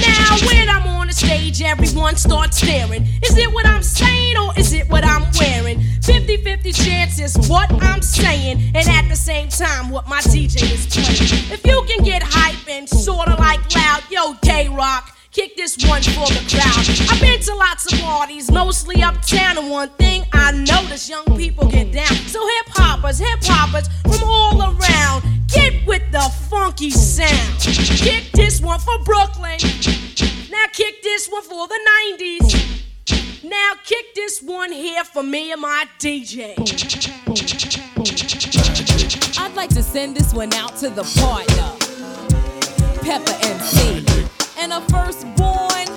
[0.00, 0.85] Now when I'm
[1.16, 3.02] stage, everyone starts staring.
[3.24, 5.78] Is it what I'm saying or is it what I'm wearing?
[6.00, 10.86] 50-50 chance is what I'm saying, and at the same time, what my DJ is
[10.86, 11.52] playing.
[11.52, 15.12] If you can get hype and sorta like loud, yo, K-Rock.
[15.32, 17.10] Kick this one for the crowd.
[17.10, 21.68] I've been to lots of parties, mostly uptown, and one thing I notice young people
[21.68, 22.06] get down.
[22.06, 27.60] So hip hoppers, hip hoppers from all around, get with the funky sound.
[27.60, 29.58] Kick this one for Brooklyn.
[30.50, 31.78] Now kick this one for the
[32.18, 33.42] 90s.
[33.42, 36.54] Now kick this one here for me and my DJ.
[39.38, 41.72] I'd like to send this one out to the partner,
[43.02, 44.04] Pepper MC,
[44.58, 45.88] and a firstborn,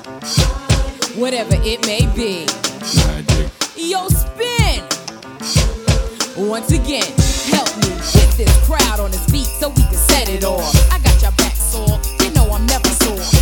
[1.19, 2.47] whatever it may be.
[3.75, 4.83] Yo, spin!
[6.47, 7.05] Once again,
[7.53, 10.73] help me get this crowd on its feet so we can set it off.
[10.91, 11.99] I got your back, sore.
[12.21, 13.38] You know I'm never sore.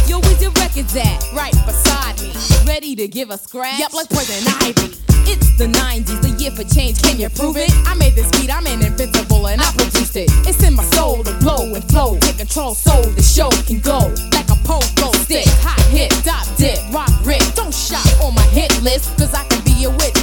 [0.77, 1.33] Yo, where's your records at?
[1.33, 2.33] Right beside me.
[2.67, 3.79] Ready to give a scratch?
[3.79, 4.93] Yep, like poison ivy.
[5.29, 7.01] It's the 90s, the year for change.
[7.01, 7.71] Can you prove it?
[7.87, 10.29] I made this beat, I'm an invincible, and I produced it.
[10.47, 12.17] It's in my soul to blow and flow.
[12.19, 13.99] Take control so the show can go
[14.31, 15.47] like a pogo stick.
[15.65, 17.41] Hot hit, dot dip, rock rip.
[17.55, 20.16] Don't shop on my hit list, cause I can be a wit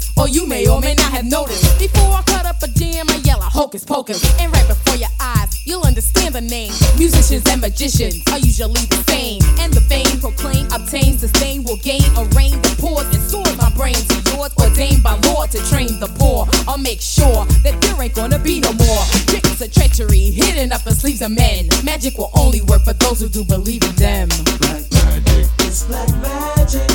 [0.00, 1.78] sure it's focused, or oh, you may or may not have noticed.
[1.78, 4.22] Before I cut up a jam, I yell a hocus pocus.
[4.40, 6.72] And right before your eyes, you'll understand the name.
[6.98, 9.40] Musicians and magicians are usually the same.
[9.58, 13.70] And the fame proclaim, obtain, sustain, will gain a reign that pours and soars my
[13.76, 16.46] brain to yours, ordained by law to train the poor.
[16.68, 20.84] I'll make sure that there ain't gonna be no more tricks of treachery hidden up
[20.84, 21.68] the sleeves of men.
[21.84, 24.28] Magic will only work for those who do believe in them.
[24.60, 25.46] Black magic.
[25.60, 26.89] It's black magic.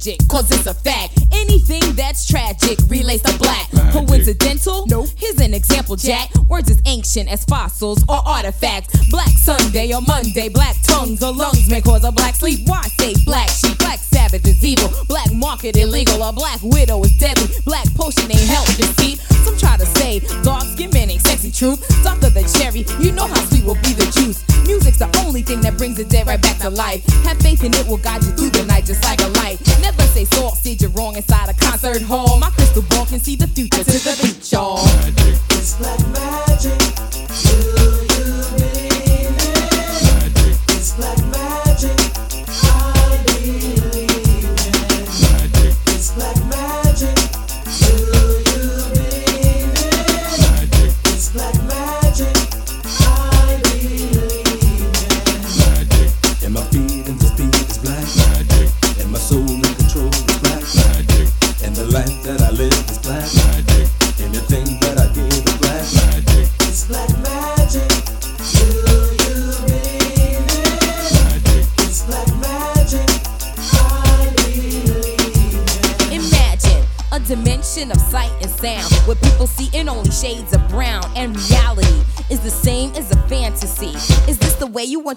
[0.00, 1.19] Magic, cause it's a fact.
[1.32, 3.68] Anything that's tragic relates to black.
[3.92, 4.86] Coincidental?
[4.86, 5.06] No.
[5.16, 6.34] Here's an example, Jack.
[6.48, 9.10] Words as ancient as fossils or artifacts.
[9.10, 12.68] Black Sunday or Monday, black tongues or lungs may cause a black sleep.
[12.68, 13.78] Why say black sheep?
[13.78, 14.90] Black Sabbath is evil.
[15.08, 16.22] Black market illegal.
[16.22, 17.48] A black widow is deadly.
[17.64, 19.18] Black potion ain't help defeat.
[19.44, 21.80] Some try to say dark skin men ain't sexy truth.
[22.02, 24.44] Darker the cherry, you know how sweet will be the juice.
[24.66, 27.04] Music's the only thing that brings the dead right back to life.
[27.24, 29.58] Have faith and it will guide you through the night just like a light.
[29.80, 32.38] Never say salt, seed you're wrong inside a concert hall.
[32.38, 34.84] My crystal ball can see the future to the beat, y'all.
[34.84, 37.29] Magic It's like magic.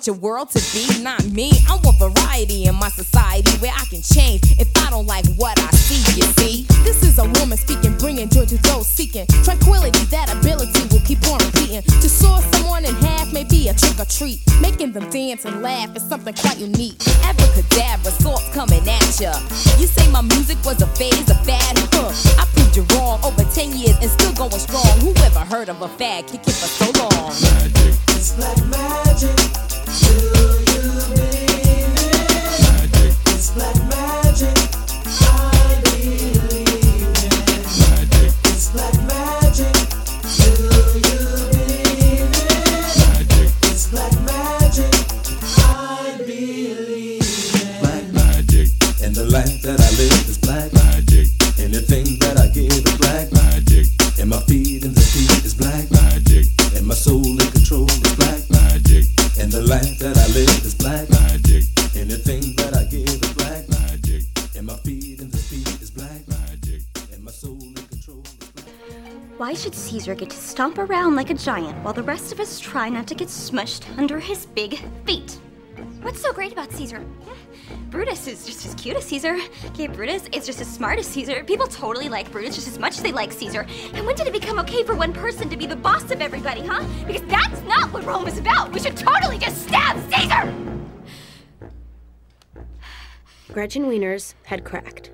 [0.04, 0.63] Want your world to
[69.44, 72.62] Why should Caesar get to stomp around like a giant while the rest of us
[72.62, 75.38] try not to get smushed under his big feet?
[76.02, 77.06] What's so great about Caesar?
[77.90, 79.38] Brutus is just as cute as Caesar.
[79.66, 81.44] Okay, Brutus is just as smart as Caesar.
[81.44, 83.68] People totally like Brutus just as much as they like Caesar.
[83.94, 86.66] And when did it become okay for one person to be the boss of everybody,
[86.66, 86.82] huh?
[87.06, 88.72] Because that's not what Rome is about.
[88.72, 90.54] We should totally just stab Caesar!
[93.52, 95.12] Gretchen Wiener's had cracked.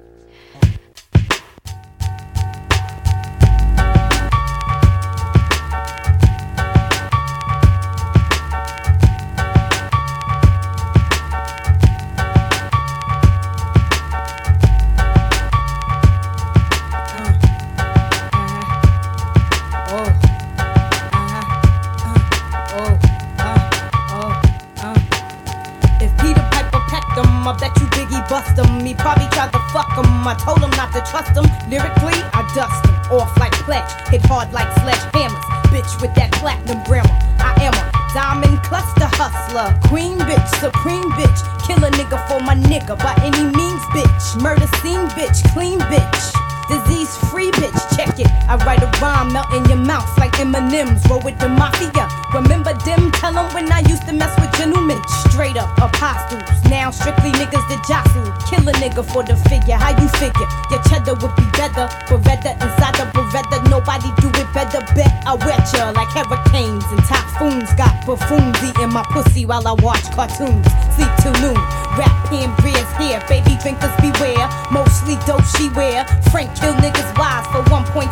[70.39, 71.59] Sleep till noon.
[71.99, 73.19] Rap Cambria's here.
[73.27, 74.47] Baby drinkers beware.
[74.71, 76.05] Mostly dope she wear.
[76.31, 78.07] Frank kill niggas wise for 1.5.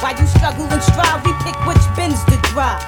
[0.00, 2.80] While you struggle and strive, we pick which bins to drive.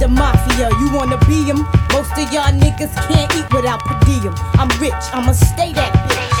[0.00, 1.66] The mafia, you wanna be be 'em?
[1.92, 4.34] Most of y'all niggas can't eat without per diem.
[4.58, 6.33] I'm rich, I'ma stay that bitch.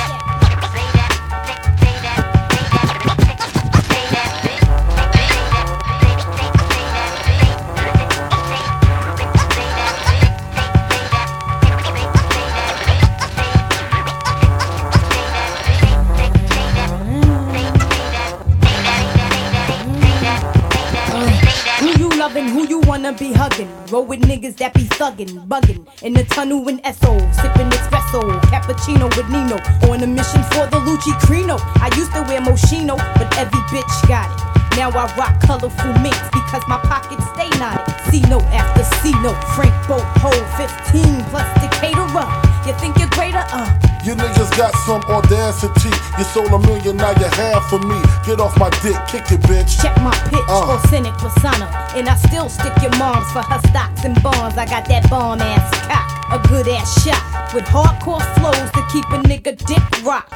[22.48, 23.68] Who you wanna be hugging?
[23.90, 25.86] Roll with niggas that be thuggin', buggin'.
[26.02, 28.20] In the tunnel in Esso, sippin' espresso.
[28.50, 29.56] Cappuccino with Nino.
[29.90, 31.58] On a mission for the Lucci Crino.
[31.80, 34.76] I used to wear Moschino, but every bitch got it.
[34.76, 37.94] Now I rock colorful minks because my pockets stay knotted.
[38.10, 42.26] C note after C note, Frank Boat, Hole 15 plus the caterer.
[42.66, 43.44] You think you're greater?
[43.52, 43.93] Uh.
[44.04, 45.88] You niggas got some audacity.
[46.18, 47.96] You sold a million, now you have for me.
[48.26, 49.80] Get off my dick, kick it, bitch.
[49.80, 50.76] Check my pitch, Uh.
[50.76, 51.66] authentic persona.
[51.96, 54.58] And I still stick your moms for her stocks and bonds.
[54.58, 57.22] I got that bomb ass cock, a good ass shot.
[57.54, 60.28] With hardcore flows to keep a nigga dick rock.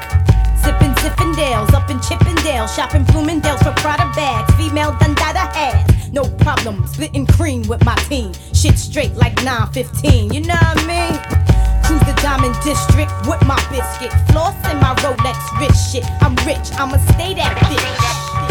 [0.62, 2.66] Sippin' Zippendales up in Chippendale.
[2.68, 4.52] Shopping Bloomingdale's for Prada bags.
[4.54, 6.10] Female Don Dada has.
[6.12, 8.32] No problem, splitting cream with my team.
[8.54, 11.57] Shit straight like 915, you know what I mean?
[11.88, 14.12] Cruise the Diamond District with my biscuit.
[14.30, 16.04] Floss in my Rolex rich shit.
[16.20, 18.47] I'm rich, I'ma stay that bitch.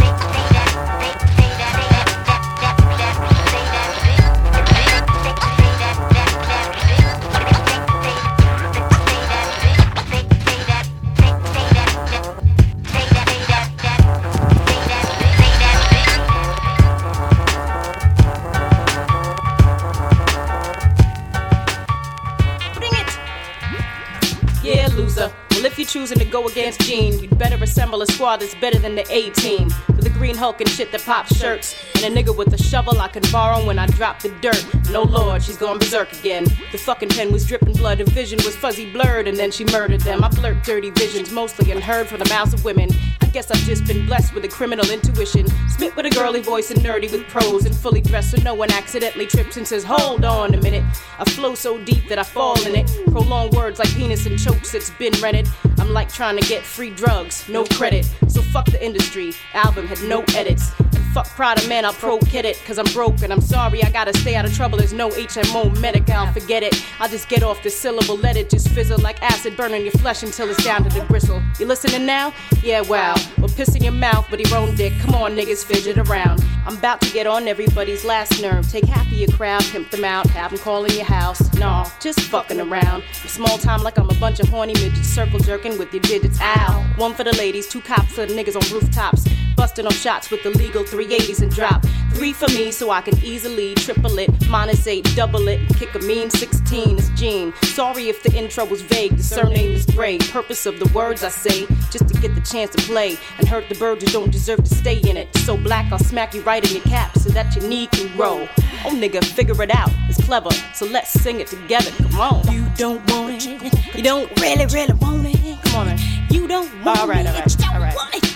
[24.68, 25.32] Yeah, loser.
[25.51, 28.78] Well, if you're choosing to go against Jean, you'd better assemble a squad that's better
[28.78, 29.70] than the A team.
[29.88, 31.74] With the green Hulk and shit that pops shirts.
[31.95, 34.61] And a nigga with a shovel I can borrow when I drop the dirt.
[34.91, 36.43] No lord, she's going berserk again.
[36.74, 40.01] The fucking pen was dripping blood and vision was fuzzy blurred, and then she murdered
[40.01, 40.22] them.
[40.22, 42.89] I blurt dirty visions mostly and heard from the mouths of women.
[43.38, 45.46] Guess I've just been blessed with a criminal intuition.
[45.70, 48.72] Spit with a girly voice and nerdy with prose and fully dressed so no one
[48.72, 50.84] accidentally trips and says, Hold on a minute.
[51.20, 52.88] I flow so deep that I fall in it.
[53.12, 55.48] Prolong words like penis and chokes, it's been rented.
[55.78, 58.12] I'm like trying to get free drugs, no credit.
[58.28, 59.34] So fuck the industry.
[59.54, 60.72] Album had no edits.
[61.14, 62.62] Fuck Prada, man, I'll pro kid it.
[62.66, 64.78] Cause I'm broke and I'm sorry, I gotta stay out of trouble.
[64.78, 66.76] There's no HMO medic, I'll forget it.
[66.99, 70.24] I'll just get off the syllable, let it just fizzle like acid burning your flesh
[70.24, 71.41] until it's down to the gristle.
[71.60, 72.34] You listening now?
[72.64, 73.16] Yeah, wow.
[73.38, 74.93] Well, piss in your mouth, but your own dick.
[74.99, 76.43] Come on, niggas, fidget around.
[76.66, 78.70] I'm about to get on everybody's last nerve.
[78.70, 81.41] Take half of your crowd, pimp them out, have them call in your house.
[81.55, 83.03] Nah, just fucking around.
[83.24, 86.39] I'm small time like I'm a bunch of horny midgets circle jerking with your digits.
[86.41, 86.93] Ow.
[86.97, 89.26] One for the ladies, two cops for the niggas on rooftops.
[89.58, 91.84] Busting off shots with the legal 380s and drop.
[92.14, 94.30] Three for me so I can easily triple it.
[94.47, 95.60] Minus eight, double it.
[95.78, 96.99] Kick a mean 16.
[96.99, 97.51] is Jean.
[97.64, 99.18] Sorry if the intro was vague.
[99.18, 100.20] The surname is Grae.
[100.32, 103.68] Purpose of the words I say, just to get the chance to play and hurt
[103.68, 105.36] the birds who don't deserve to stay in it.
[105.38, 108.47] So black, I'll smack you right in your cap so that your knee can roll.
[108.86, 109.89] Oh nigga, figure it out.
[110.08, 111.89] It's clever, so let's sing it together.
[112.12, 112.51] Come on.
[112.51, 113.95] You don't want it.
[113.95, 115.62] You don't really, really want it.
[115.64, 116.28] Come on, man.
[116.30, 117.66] You don't want all right, it.
[117.66, 118.27] All right, all right.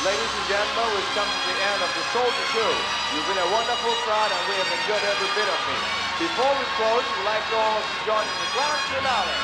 [0.00, 2.72] Ladies and gentlemen, we've come to the end of the Soldier Show.
[3.12, 5.82] You've been a wonderful crowd and we have enjoyed every bit of it.
[6.24, 9.36] Before we close, we'd like all to join in the grand finale.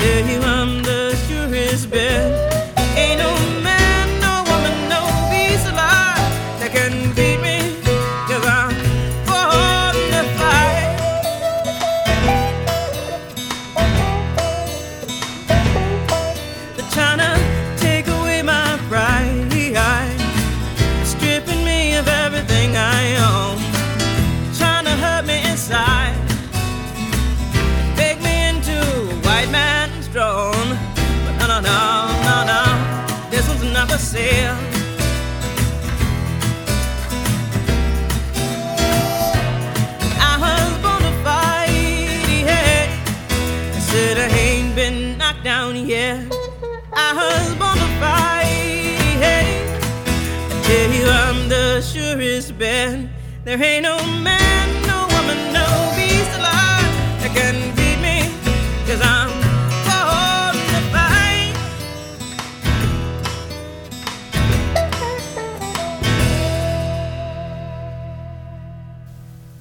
[0.00, 0.40] Tell you
[0.82, 1.90] the surest
[53.50, 56.86] There ain't no man, no woman, no beast alive
[57.18, 58.30] that can beat me.
[58.86, 59.28] Cause I'm.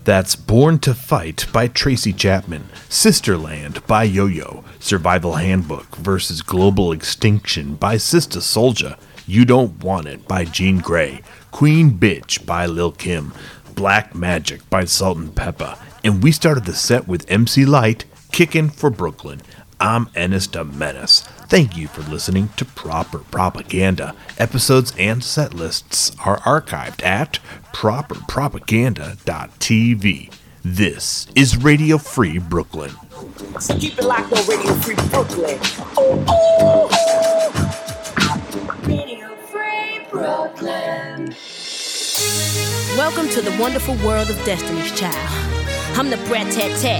[0.03, 6.91] That's Born to Fight by Tracy Chapman, Sisterland by Yo Yo, Survival Handbook versus Global
[6.91, 12.91] Extinction by Sister Souljah, You Don't Want It by Jean Grae, Queen Bitch by Lil
[12.91, 13.33] Kim,
[13.79, 18.03] Black Magic by Salt and Pepa, and we started the set with MC Lyte,
[18.33, 19.39] kicking for Brooklyn.
[19.79, 21.21] I'm Ennis the Menace.
[21.47, 24.13] Thank you for listening to Proper Propaganda.
[24.37, 27.39] Episodes and set lists are archived at
[27.73, 30.33] properpropaganda.tv.
[30.61, 32.91] This is Radio Free Brooklyn.
[33.61, 35.57] So keep it locked on Radio Free Brooklyn.
[35.95, 36.89] Oh, oh,
[38.17, 38.41] oh.
[38.85, 41.33] Radio Free Brooklyn.
[42.99, 45.15] Welcome to the wonderful world of Destiny's Child.
[45.95, 46.99] I'm the brat tat tat.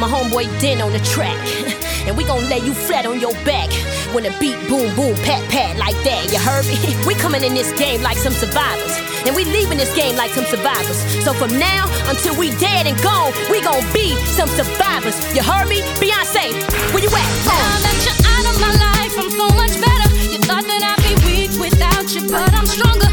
[0.00, 1.38] My homeboy Den on the track.
[2.02, 3.70] And we gon' lay you flat on your back.
[4.10, 6.74] When the beat boom boom pat pat like that, you heard me?
[7.06, 8.98] We coming in this game like some survivors.
[9.22, 10.98] And we leaving this game like some survivors.
[11.22, 15.14] So from now until we dead and gone, we gon' be some survivors.
[15.30, 15.86] You heard me?
[16.02, 16.50] Beyonce,
[16.90, 17.30] where you at?
[17.46, 20.08] Now that you're out of my life, I'm so much better.
[20.26, 23.11] You thought that I'd be weak without you, but I'm stronger.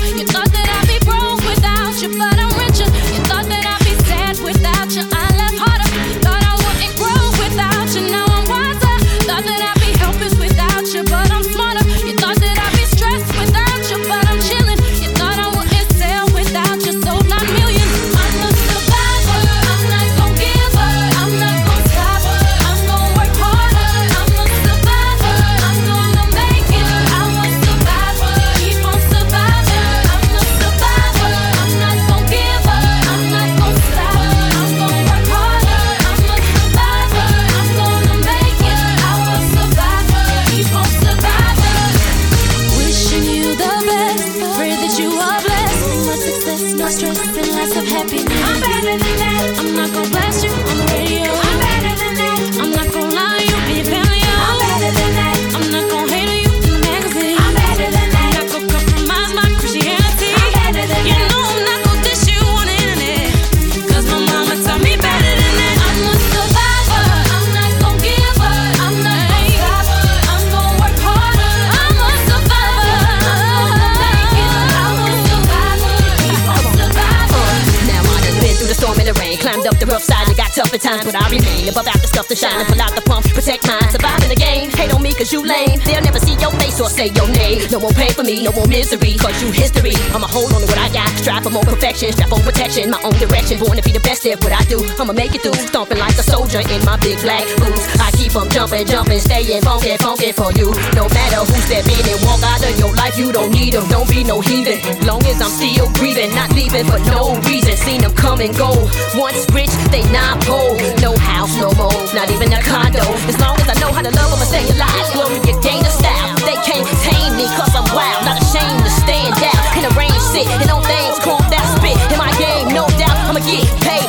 [80.79, 83.27] Times, but I remain above out the stuff to shine and pull out the pump,
[83.35, 84.71] protect mine, surviving the game.
[84.71, 87.67] Hate on me cause you lame, they'll never see your face or say your name.
[87.69, 89.93] No more pain for me, no more misery, cause you history.
[90.15, 92.99] I'ma hold on to what I got, strive for more perfection, strive for protection, my
[93.03, 94.79] own direction, born to be the best at what I do.
[94.97, 97.83] I'ma make it through, stomping like a soldier in my big black boots.
[97.99, 100.71] I keep on jumping, jumping, staying funky, funky for you.
[100.95, 103.87] No matter who step in and walk out of your life, you don't need them,
[103.89, 104.79] don't be no heathen.
[105.05, 107.75] Long as I'm still breathing, not leaving for no reason.
[107.77, 108.71] Seen them come and go.
[109.15, 110.68] Once rich, they not poor.
[111.01, 113.01] No house, no more, not even a condo.
[113.25, 115.05] As long as I know how to love, I'ma stay alive.
[115.13, 116.37] Glory, you gain the style.
[116.45, 118.21] They can't tame me, cause I'm wild.
[118.23, 119.77] Not ashamed to stand out.
[119.77, 121.97] In the range, sit, and on things, calm down, spit.
[122.13, 124.08] In my game, no doubt, I'ma get paid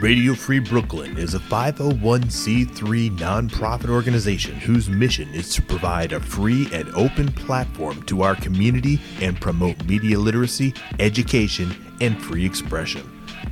[0.00, 6.68] Radio Free Brooklyn is a 501c3 nonprofit organization whose mission is to provide a free
[6.72, 13.02] and open platform to our community and promote media literacy, education, and free expression.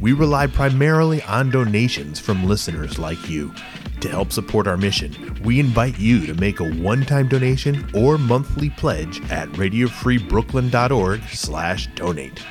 [0.00, 3.52] We rely primarily on donations from listeners like you.
[4.00, 8.70] To help support our mission, we invite you to make a one-time donation or monthly
[8.70, 12.42] pledge at radiofreebrooklyn.org/donate.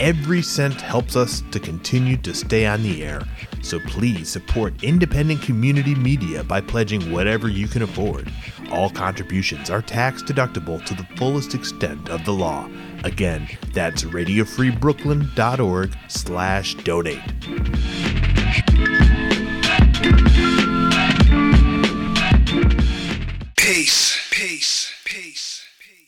[0.00, 3.20] Every cent helps us to continue to stay on the air.
[3.60, 8.32] So please support independent community media by pledging whatever you can afford.
[8.72, 12.66] All contributions are tax deductible to the fullest extent of the law.
[13.04, 17.20] Again, that's radiofreebrooklyn.org slash donate.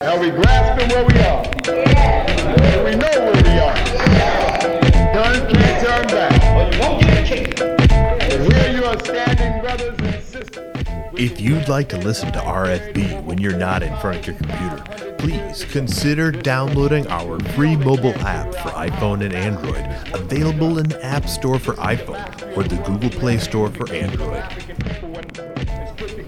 [0.02, 1.44] Are we grasping where we are?
[1.64, 2.84] Yeah.
[2.84, 3.74] We know where we are.
[5.14, 6.42] Done, can't turn back.
[6.56, 7.58] Well, you won't get a kick.
[8.52, 10.72] Here you are standing, brothers and sisters.
[11.14, 15.14] If you'd like to listen to RFB when you're not in front of your computer,
[15.18, 21.28] please consider downloading our free mobile app for iPhone and Android, available in the App
[21.28, 24.42] Store for iPhone or the Google Play Store for Android.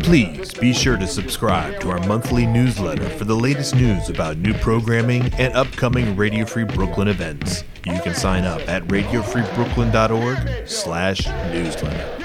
[0.04, 4.52] Please be sure to subscribe to our monthly newsletter for the latest news about new
[4.52, 7.64] programming and upcoming Radio Free Brooklyn events.
[7.86, 12.24] You can sign up at radiofreebrooklyn.org slash newsletter.